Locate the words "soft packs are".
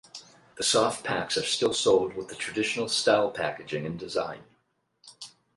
0.63-1.43